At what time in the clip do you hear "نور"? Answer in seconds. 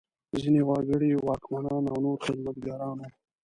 2.05-2.17